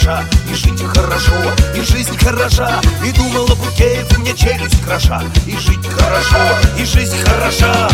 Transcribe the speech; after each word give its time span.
кроша 0.00 0.24
И 0.50 0.54
жить 0.54 0.82
хорошо, 0.82 1.34
и 1.74 1.80
жизнь 1.80 2.16
хороша. 2.18 2.80
И 3.04 3.12
думал, 3.12 3.46
Букеев, 3.46 4.18
мне 4.18 4.34
челюсть 4.34 4.82
кроша. 4.84 5.22
И 5.46 5.52
жить 5.52 5.86
хорошо, 5.86 6.38
и 6.78 6.84
жизнь 6.84 7.16
хороша 7.24 7.88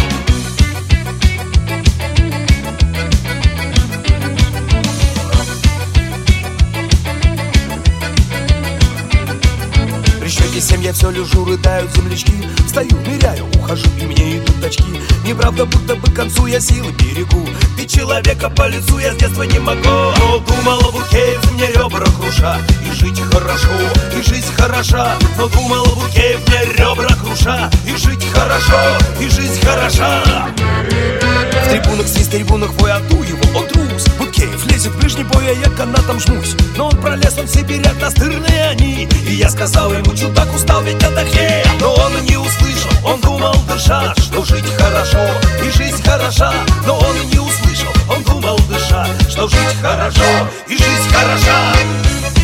Семь 10.67 10.83
я 10.83 10.93
все 10.93 11.11
лежу, 11.11 11.45
рыдают 11.45 11.95
землячки. 11.95 12.33
Встаю, 12.67 12.91
ныряю, 13.07 13.47
ухожу, 13.55 13.87
и 14.01 14.05
мне 14.05 14.39
идут 14.39 14.65
очки. 14.65 15.01
Неправда, 15.25 15.65
будто 15.65 15.95
бы 15.95 16.11
к 16.11 16.13
концу 16.13 16.47
я 16.47 16.59
силы 16.59 16.91
берегу. 16.91 17.47
Ты 17.77 17.87
человека 17.87 18.51
по 18.51 18.67
лицу 18.67 18.99
я 18.99 19.13
с 19.13 19.17
детства 19.17 19.45
не 19.45 19.61
могу. 19.61 19.85
Но 19.85 20.41
думал, 20.41 20.81
Букеев 20.91 21.53
мне 21.53 21.69
ребра 21.69 22.05
круша. 22.19 22.59
И 22.85 22.93
жить 22.97 23.21
хорошо, 23.31 23.71
и 24.13 24.23
жизнь 24.23 24.53
хороша. 24.57 25.15
Но 25.39 25.47
думал, 25.47 25.87
Букеев 25.95 26.41
мне 26.49 26.65
ребра 26.73 27.15
круша. 27.15 27.71
И 27.87 27.97
жить 27.97 28.27
хорошо, 28.35 28.81
и 29.21 29.29
жизнь 29.29 29.65
хороша. 29.65 30.51
В 31.65 31.69
трибунах 31.71 32.09
свист 32.09 32.33
трибунах 32.33 32.73
вой 32.73 32.93
аду 32.93 33.23
его, 33.23 33.59
он 33.59 33.69
трус 34.87 34.93
Буткеев 34.93 34.93
лезет 34.93 34.93
в 34.93 34.99
ближний 34.99 35.25
бой, 35.25 35.49
а 35.49 35.53
я 35.53 35.69
канатом 35.77 36.21
жмусь. 36.21 36.55
Но 36.77 36.87
он 36.87 36.97
пролез, 37.01 37.37
он 37.39 37.47
все 37.47 37.63
берет 37.63 38.01
настырные 38.01 38.71
они. 38.71 39.09
И 39.29 39.35
я 39.35 39.49
сказал 39.51 39.93
ему, 39.93 40.15
чудак, 40.15 40.53
устал, 40.55 40.83
ведь 40.83 41.03
отдохни 41.03 41.63
Но 41.81 41.95
он 41.95 42.13
не 42.25 42.37
услышал, 42.37 42.91
он 43.05 43.21
думал, 43.21 43.55
дыша 43.69 44.15
Что 44.17 44.45
жить 44.45 44.65
хорошо, 44.79 45.27
и 45.65 45.71
жизнь 45.71 46.03
хороша 46.03 46.53
Но 46.87 46.99
он 46.99 47.17
не 47.31 47.39
услышал, 47.39 47.93
он 48.09 48.23
думал, 48.23 48.59
дыша 48.69 49.07
Что 49.29 49.49
жить 49.49 49.77
хорошо, 49.83 50.23
и 50.69 50.77
жизнь 50.77 51.11
хороша 51.13 52.36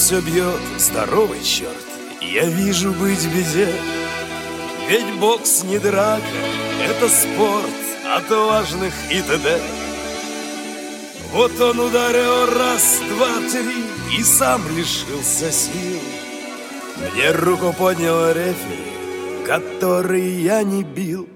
все 0.00 0.20
бьет, 0.22 0.60
здоровый 0.78 1.42
черт 1.42 1.76
Я 2.22 2.46
вижу 2.46 2.90
быть 2.92 3.26
беде. 3.26 3.70
Ведь 4.88 5.18
бокс 5.20 5.62
не 5.62 5.78
драка 5.78 6.22
Это 6.82 7.06
спорт 7.08 7.66
отважных 8.16 8.94
и 9.10 9.20
т.д. 9.20 9.60
Вот 11.32 11.60
он 11.60 11.80
ударил 11.80 12.46
раз, 12.46 13.00
два, 13.10 13.28
три 13.50 14.18
И 14.18 14.22
сам 14.22 14.62
лишился 14.74 15.52
сил. 15.52 16.00
Мне 16.96 17.32
руку 17.32 17.74
поднял 17.74 18.30
рефери 18.30 19.44
Который 19.46 20.30
я 20.30 20.62
не 20.62 20.82
бил 20.82 21.28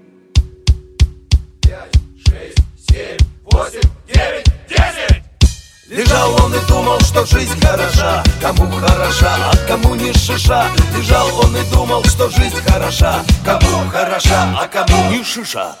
Лежал 5.87 6.33
он 6.43 6.51
и 6.51 6.59
думал, 6.67 6.99
что 7.01 7.23
жизнь 7.25 7.61
хороша. 7.61 8.23
Кому 8.41 8.71
хороша, 8.71 9.35
а 9.51 9.67
кому 9.67 9.93
не 9.93 10.11
шиша. 10.13 10.65
Лежал 10.97 11.27
он 11.39 11.55
и 11.55 11.63
думал, 11.71 12.03
что 12.05 12.27
жизнь 12.29 12.59
хороша. 12.67 13.23
Кому 13.43 13.87
хороша, 13.91 14.57
а 14.59 14.67
кому 14.67 15.11
не 15.11 15.23
шиша 15.23 15.75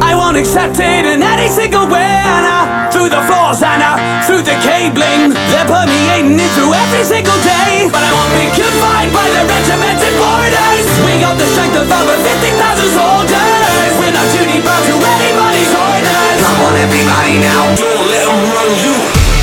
I 0.00 0.16
won't 0.16 0.38
accept 0.40 0.80
it 0.80 1.04
in 1.04 1.20
any 1.20 1.48
single 1.48 1.84
way. 1.84 2.22
And 2.24 2.44
I, 2.46 2.88
through 2.88 3.10
the 3.12 3.20
floors 3.28 3.60
and 3.60 3.82
I, 3.82 4.24
through 4.24 4.46
the 4.46 4.56
cabling, 4.64 5.36
they're 5.52 5.68
permeating 5.68 6.38
it 6.38 6.50
through 6.56 6.72
every 6.72 7.04
single 7.04 7.36
day. 7.44 7.90
But 7.92 8.00
I 8.00 8.10
won't 8.14 8.32
be 8.38 8.48
confined 8.56 9.12
by 9.12 9.26
the 9.28 9.42
regimented 9.44 10.14
borders. 10.16 10.86
We 11.04 11.20
got 11.20 11.36
the 11.36 11.48
strength 11.52 11.76
of 11.76 11.90
over 11.90 12.16
50,000 12.16 12.96
soldiers. 12.96 13.92
We're 14.00 14.14
not 14.14 14.28
too 14.32 14.46
bound 14.64 14.84
to 14.88 14.94
anybody's 14.96 15.72
orders. 15.74 16.38
Come 16.40 16.60
on, 16.62 16.74
everybody 16.78 17.36
now, 17.42 17.62
don't 17.76 18.06
let 18.08 18.24
them 18.24 18.40
run 18.48 18.70
you. 18.80 18.94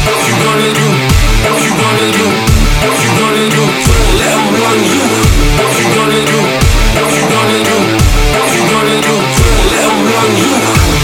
What 0.07 0.19
you 0.25 0.35
gonna 0.39 0.71
do? 0.73 0.87
What 1.45 1.59
you 1.61 1.73
gonna 1.77 2.07
do? 2.09 2.27
What 2.87 2.97
you 2.97 3.11
gonna 3.19 3.45
do? 3.53 3.63
Don't 3.69 4.13
let 4.17 4.31
them 4.33 4.49
run 4.55 4.79
you. 4.81 5.03
What 5.59 5.71
you 5.77 5.87
gonna 5.93 6.21
do? 6.25 6.48
on 10.19 10.35
you. 10.35 10.98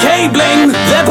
can't 0.00 0.32
blame 0.32 0.72
their 0.72 1.04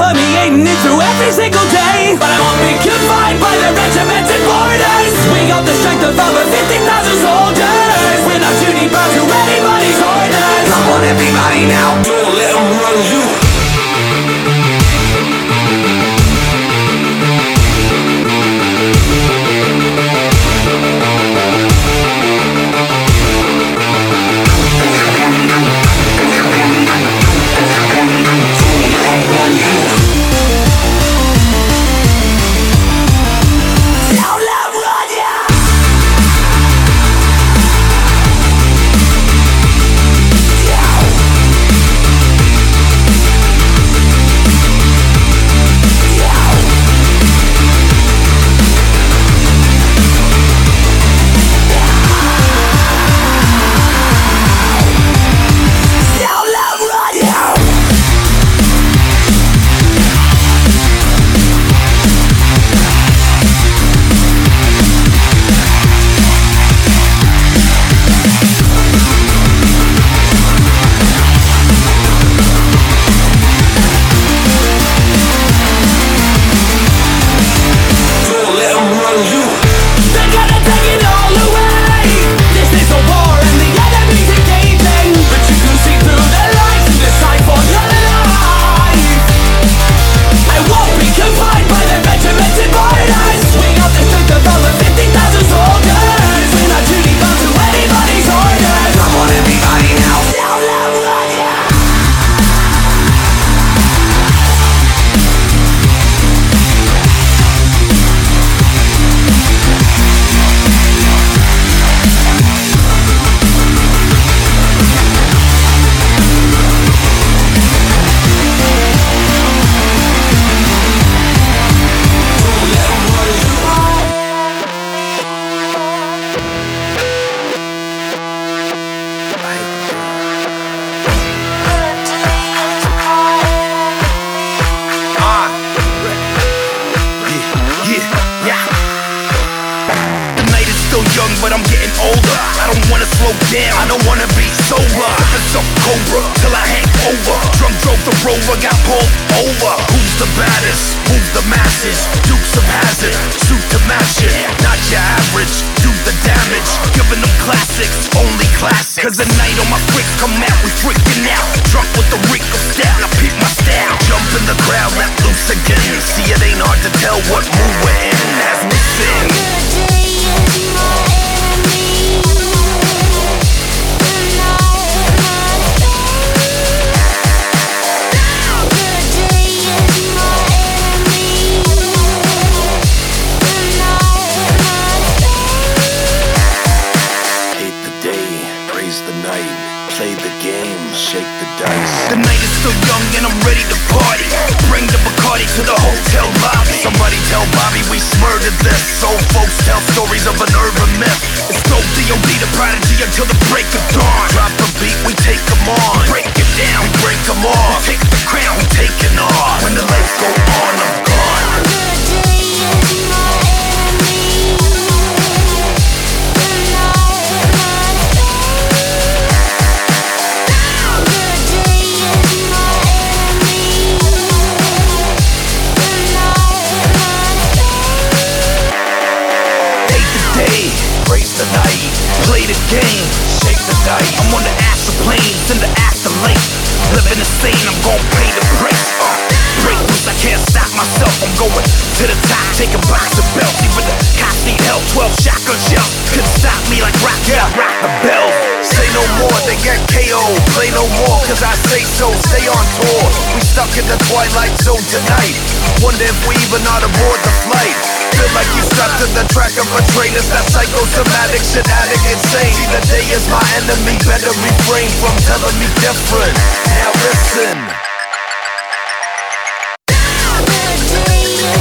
myself. 240.76 241.12
I'm 241.24 241.34
going 241.40 241.66
to 241.66 242.04
the 242.06 242.18
top, 242.28 242.46
taking 242.60 242.84
box 242.92 243.16
of 243.18 243.26
belts. 243.34 243.60
Even 243.64 243.84
the 243.88 243.96
cops 244.20 244.44
need 244.46 244.60
help. 244.68 244.84
12 244.94 245.10
shotgun 245.24 245.60
shells 245.68 245.92
couldn't 246.12 246.32
stop 246.36 246.60
me 246.70 246.84
like 246.84 246.96
rock, 247.02 247.20
yeah, 247.26 247.48
rock 247.56 247.76
the 247.82 247.92
bell. 248.04 248.28
Say 248.62 248.88
no 248.92 249.04
more, 249.24 249.38
they 249.48 249.58
get 249.64 249.80
KO. 249.90 250.24
Play 250.54 250.70
no 250.76 250.86
more, 251.02 251.18
cause 251.26 251.42
I 251.42 251.56
say 251.72 251.82
so. 251.84 252.12
Stay 252.30 252.46
on 252.48 252.66
tour. 252.80 253.04
We 253.34 253.42
stuck 253.42 253.72
in 253.80 253.88
the 253.88 253.98
twilight 254.12 254.54
zone 254.62 254.84
tonight. 254.92 255.36
Wonder 255.82 256.06
if 256.06 256.18
we 256.28 256.36
even 256.46 256.62
ought 256.68 256.84
to 256.84 256.92
board 257.00 257.20
the 257.24 257.34
flight. 257.48 257.78
Feel 258.16 258.32
like 258.32 258.48
you 258.56 258.64
strapped 258.64 259.00
to 259.04 259.08
the 259.12 259.28
track 259.34 259.52
of 259.60 259.68
a 259.76 259.82
train 259.92 260.16
It's 260.16 260.32
that 260.32 260.48
psychosomatic 260.48 261.44
shit 261.44 261.68
insane 261.68 262.54
See 262.56 262.68
the 262.72 262.80
day 262.88 263.04
is 263.12 263.28
my 263.28 263.44
enemy 263.60 264.00
Better 264.08 264.32
refrain 264.40 264.88
from 265.04 265.16
telling 265.28 265.58
me 265.60 265.68
different 265.84 266.36
Now 266.80 266.92
listen 267.04 267.95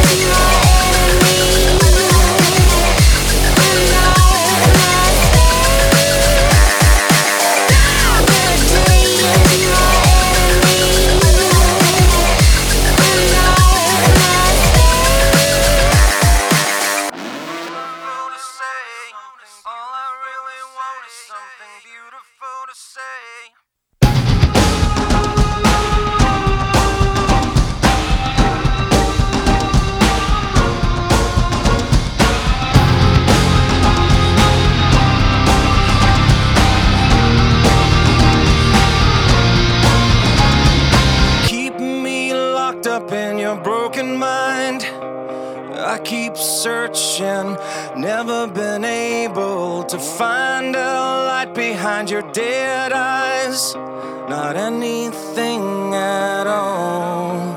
you. 0.02 0.53
keep 46.04 46.36
searching. 46.36 47.56
Never 47.96 48.46
been 48.46 48.84
able 48.84 49.84
to 49.84 49.98
find 49.98 50.76
a 50.76 50.78
light 50.78 51.54
behind 51.54 52.10
your 52.10 52.22
dead 52.32 52.92
eyes. 52.92 53.74
Not 54.28 54.56
anything 54.56 55.94
at 55.94 56.46
all. 56.46 57.53